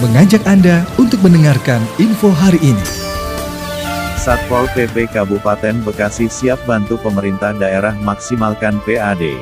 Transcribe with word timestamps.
mengajak 0.00 0.40
Anda 0.48 0.88
untuk 0.96 1.20
mendengarkan 1.20 1.84
info 2.00 2.32
hari 2.32 2.56
ini. 2.64 2.86
Satpol 4.16 4.64
PP 4.72 5.12
Kabupaten 5.12 5.84
Bekasi 5.84 6.28
siap 6.32 6.60
bantu 6.64 6.96
pemerintah 7.00 7.52
daerah 7.52 7.92
maksimalkan 8.00 8.80
PAD. 8.88 9.36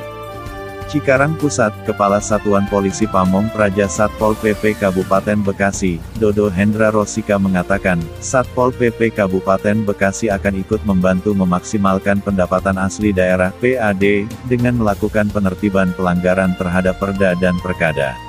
Cikarang 0.89 1.37
Pusat, 1.39 1.85
Kepala 1.85 2.19
Satuan 2.19 2.65
Polisi 2.67 3.05
Pamong 3.07 3.53
Praja 3.55 3.87
Satpol 3.87 4.35
PP 4.35 4.83
Kabupaten 4.83 5.39
Bekasi, 5.47 6.03
Dodo 6.19 6.51
Hendra 6.51 6.91
Rosika 6.91 7.39
mengatakan, 7.39 8.03
Satpol 8.19 8.75
PP 8.75 9.15
Kabupaten 9.15 9.87
Bekasi 9.87 10.27
akan 10.27 10.59
ikut 10.59 10.83
membantu 10.89 11.39
memaksimalkan 11.39 12.19
pendapatan 12.25 12.81
asli 12.83 13.15
daerah 13.15 13.55
PAD, 13.63 14.27
dengan 14.51 14.81
melakukan 14.81 15.31
penertiban 15.31 15.95
pelanggaran 15.95 16.57
terhadap 16.59 16.99
perda 16.99 17.39
dan 17.39 17.55
perkada. 17.63 18.28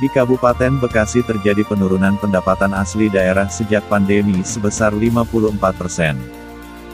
Di 0.00 0.08
Kabupaten 0.08 0.80
Bekasi 0.80 1.20
terjadi 1.20 1.68
penurunan 1.68 2.16
pendapatan 2.16 2.72
asli 2.72 3.12
daerah 3.12 3.50
sejak 3.52 3.84
pandemi 3.92 4.40
sebesar 4.40 4.96
54 4.96 5.60
persen. 5.76 6.16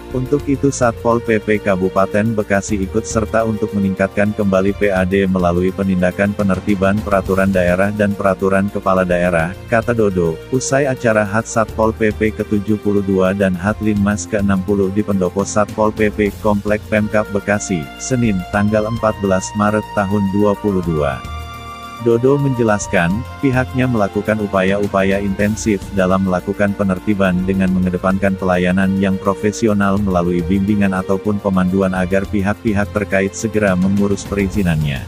Untuk 0.09 0.41
itu 0.49 0.73
Satpol 0.73 1.21
PP 1.21 1.61
Kabupaten 1.61 2.33
Bekasi 2.33 2.81
ikut 2.81 3.05
serta 3.05 3.45
untuk 3.45 3.77
meningkatkan 3.77 4.33
kembali 4.33 4.73
PAD 4.81 5.29
melalui 5.29 5.69
penindakan 5.69 6.33
penertiban 6.33 6.97
peraturan 7.05 7.53
daerah 7.53 7.93
dan 7.93 8.17
peraturan 8.17 8.73
kepala 8.73 9.05
daerah, 9.05 9.53
kata 9.69 9.93
Dodo, 9.93 10.41
usai 10.49 10.89
acara 10.89 11.29
HAT 11.29 11.45
Satpol 11.45 11.93
PP 11.93 12.41
ke-72 12.41 13.37
dan 13.37 13.53
HAT 13.53 13.85
Linmas 13.85 14.25
ke-60 14.25 14.97
di 14.97 15.05
pendopo 15.05 15.45
Satpol 15.45 15.93
PP 15.93 16.33
Komplek 16.41 16.81
Pemkap 16.89 17.29
Bekasi, 17.29 17.85
Senin, 18.01 18.41
tanggal 18.49 18.89
14 18.89 19.61
Maret 19.61 19.85
tahun 19.93 20.25
2022. 20.33 21.38
Dodo 22.07 22.39
menjelaskan, 22.39 23.11
pihaknya 23.43 23.91
melakukan 23.91 24.39
upaya-upaya 24.39 25.19
intensif 25.19 25.83
dalam 25.99 26.31
melakukan 26.31 26.71
penertiban 26.79 27.43
dengan 27.43 27.75
mengedepankan 27.75 28.39
pelayanan 28.39 29.03
yang 29.03 29.19
profesional 29.19 29.99
melalui 29.99 30.39
bimbingan 30.47 30.95
ataupun 30.95 31.43
pemanduan 31.43 31.99
agar 31.99 32.23
pihak-pihak 32.31 32.87
terkait 32.95 33.35
segera 33.35 33.75
mengurus 33.75 34.23
perizinannya. 34.23 35.03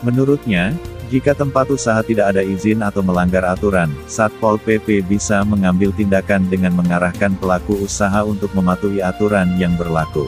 Menurutnya, 0.00 0.72
jika 1.12 1.36
tempat 1.36 1.68
usaha 1.68 2.00
tidak 2.00 2.32
ada 2.32 2.40
izin 2.40 2.80
atau 2.80 3.04
melanggar 3.04 3.44
aturan, 3.44 3.92
Satpol 4.08 4.56
PP 4.56 5.04
bisa 5.04 5.44
mengambil 5.44 5.92
tindakan 5.92 6.48
dengan 6.48 6.72
mengarahkan 6.74 7.36
pelaku 7.36 7.76
usaha 7.84 8.24
untuk 8.24 8.48
mematuhi 8.56 9.04
aturan 9.04 9.52
yang 9.60 9.76
berlaku. 9.76 10.24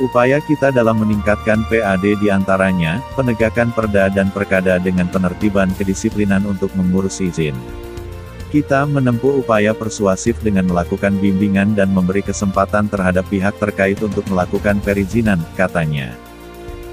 Upaya 0.00 0.40
kita 0.40 0.72
dalam 0.72 0.96
meningkatkan 1.04 1.68
PAD 1.68 2.16
di 2.24 2.32
antaranya, 2.32 3.04
penegakan 3.20 3.68
perda 3.68 4.08
dan 4.08 4.32
perkada 4.32 4.80
dengan 4.80 5.04
penertiban 5.12 5.68
kedisiplinan 5.76 6.48
untuk 6.48 6.72
mengurus 6.72 7.20
izin. 7.20 7.52
Kita 8.48 8.88
menempuh 8.88 9.44
upaya 9.44 9.76
persuasif 9.76 10.40
dengan 10.40 10.72
melakukan 10.72 11.20
bimbingan 11.20 11.76
dan 11.76 11.92
memberi 11.92 12.24
kesempatan 12.24 12.88
terhadap 12.88 13.28
pihak 13.28 13.54
terkait 13.60 14.00
untuk 14.00 14.24
melakukan 14.32 14.80
perizinan, 14.80 15.38
katanya. 15.54 16.16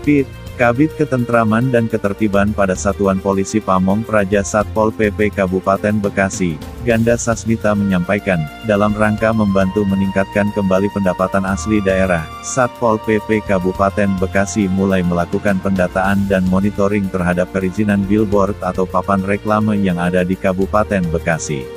Pit, 0.03 0.27
Kabit 0.57 0.89
Ketentraman 0.97 1.69
dan 1.69 1.85
Ketertiban 1.85 2.49
pada 2.49 2.73
Satuan 2.73 3.21
Polisi 3.21 3.61
Pamong 3.61 4.01
Praja 4.01 4.41
Satpol 4.41 4.89
PP 4.89 5.29
Kabupaten 5.29 6.01
Bekasi, 6.01 6.57
Ganda 6.81 7.13
Sasmita 7.13 7.77
menyampaikan, 7.77 8.41
dalam 8.65 8.97
rangka 8.97 9.29
membantu 9.29 9.85
meningkatkan 9.85 10.49
kembali 10.57 10.89
pendapatan 10.97 11.45
asli 11.45 11.77
daerah, 11.77 12.25
Satpol 12.41 12.97
PP 13.05 13.45
Kabupaten 13.45 14.17
Bekasi 14.17 14.65
mulai 14.65 15.05
melakukan 15.05 15.61
pendataan 15.61 16.25
dan 16.25 16.41
monitoring 16.49 17.05
terhadap 17.13 17.53
perizinan 17.53 18.01
billboard 18.09 18.57
atau 18.65 18.89
papan 18.89 19.21
reklame 19.29 19.77
yang 19.77 20.01
ada 20.01 20.25
di 20.25 20.33
Kabupaten 20.33 21.05
Bekasi. 21.13 21.76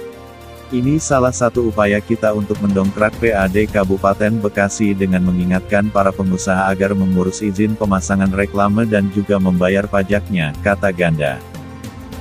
Ini 0.71 1.03
salah 1.03 1.35
satu 1.35 1.75
upaya 1.75 1.99
kita 1.99 2.31
untuk 2.31 2.55
mendongkrak 2.63 3.11
PAD 3.19 3.75
Kabupaten 3.75 4.39
Bekasi 4.39 4.95
dengan 4.95 5.27
mengingatkan 5.27 5.91
para 5.91 6.15
pengusaha 6.15 6.71
agar 6.71 6.95
mengurus 6.95 7.43
izin 7.43 7.75
pemasangan 7.75 8.31
reklame 8.31 8.87
dan 8.87 9.11
juga 9.11 9.43
membayar 9.43 9.91
pajaknya, 9.91 10.55
kata 10.63 10.95
Ganda. 10.95 11.43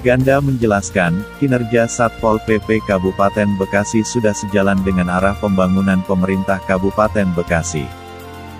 Ganda 0.01 0.41
menjelaskan, 0.41 1.21
kinerja 1.37 1.85
Satpol 1.85 2.41
PP 2.41 2.81
Kabupaten 2.89 3.53
Bekasi 3.61 4.01
sudah 4.01 4.33
sejalan 4.33 4.81
dengan 4.81 5.13
arah 5.13 5.37
pembangunan 5.37 6.01
pemerintah 6.09 6.57
Kabupaten 6.65 7.29
Bekasi. 7.37 7.98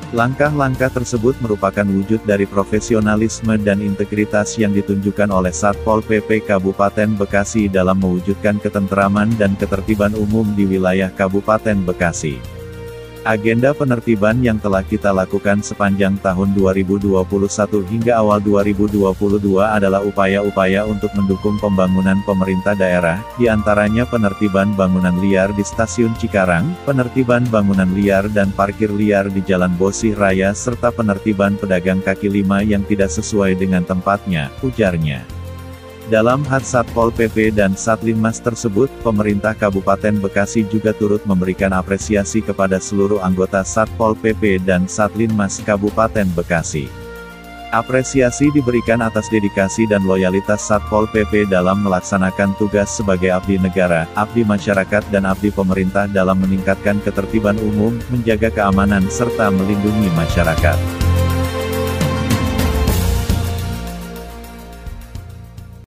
Langkah-langkah 0.09 0.89
tersebut 0.89 1.37
merupakan 1.37 1.85
wujud 1.85 2.25
dari 2.25 2.49
profesionalisme 2.49 3.61
dan 3.61 3.77
integritas 3.77 4.57
yang 4.57 4.73
ditunjukkan 4.73 5.29
oleh 5.29 5.53
Satpol 5.53 6.01
PP 6.01 6.49
Kabupaten 6.49 7.13
Bekasi 7.13 7.69
dalam 7.69 8.01
mewujudkan 8.01 8.57
ketenteraman 8.57 9.29
dan 9.37 9.53
ketertiban 9.53 10.17
umum 10.17 10.49
di 10.57 10.65
wilayah 10.65 11.13
Kabupaten 11.13 11.85
Bekasi. 11.85 12.58
Agenda 13.27 13.75
penertiban 13.75 14.39
yang 14.39 14.55
telah 14.63 14.79
kita 14.79 15.11
lakukan 15.11 15.59
sepanjang 15.59 16.15
tahun 16.23 16.55
2021 16.55 17.19
hingga 17.91 18.15
awal 18.15 18.39
2022 18.39 19.59
adalah 19.59 19.99
upaya-upaya 19.99 20.87
untuk 20.87 21.11
mendukung 21.19 21.59
pembangunan 21.59 22.15
pemerintah 22.23 22.79
daerah, 22.79 23.19
di 23.35 23.51
antaranya 23.51 24.07
penertiban 24.07 24.71
bangunan 24.71 25.19
liar 25.19 25.51
di 25.51 25.67
Stasiun 25.67 26.15
Cikarang, 26.15 26.71
penertiban 26.87 27.43
bangunan 27.51 27.91
liar 27.91 28.31
dan 28.31 28.55
parkir 28.55 28.87
liar 28.87 29.27
di 29.27 29.43
Jalan 29.43 29.75
Bosih 29.75 30.15
Raya 30.15 30.55
serta 30.55 30.87
penertiban 30.87 31.59
pedagang 31.59 31.99
kaki 31.99 32.31
lima 32.31 32.63
yang 32.63 32.87
tidak 32.87 33.11
sesuai 33.11 33.59
dengan 33.59 33.83
tempatnya, 33.83 34.47
ujarnya. 34.63 35.38
Dalam 36.09 36.41
HAT 36.41 36.65
Satpol 36.65 37.13
PP 37.13 37.53
dan 37.53 37.77
Satlinmas 37.77 38.41
tersebut, 38.41 38.89
pemerintah 39.05 39.53
Kabupaten 39.53 40.17
Bekasi 40.17 40.65
juga 40.65 40.89
turut 40.89 41.21
memberikan 41.29 41.69
apresiasi 41.69 42.41
kepada 42.41 42.81
seluruh 42.81 43.21
anggota 43.21 43.61
Satpol 43.61 44.17
PP 44.17 44.65
dan 44.65 44.89
Satlinmas 44.89 45.61
Kabupaten 45.61 46.25
Bekasi. 46.33 46.89
Apresiasi 47.69 48.49
diberikan 48.57 49.05
atas 49.05 49.29
dedikasi 49.29 49.85
dan 49.85 50.01
loyalitas 50.01 50.65
Satpol 50.65 51.05
PP 51.13 51.45
dalam 51.45 51.85
melaksanakan 51.85 52.57
tugas 52.57 52.89
sebagai 52.89 53.29
abdi 53.29 53.61
negara, 53.61 54.09
abdi 54.17 54.41
masyarakat 54.41 55.05
dan 55.13 55.29
abdi 55.29 55.53
pemerintah 55.53 56.09
dalam 56.09 56.41
meningkatkan 56.41 56.97
ketertiban 57.05 57.61
umum, 57.61 57.93
menjaga 58.09 58.49
keamanan 58.49 59.05
serta 59.13 59.53
melindungi 59.53 60.09
masyarakat. 60.17 61.08